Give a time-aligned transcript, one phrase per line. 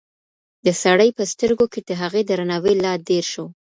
[0.65, 3.45] د سړي په سترګو کې د هغې درناوی لا ډېر شو.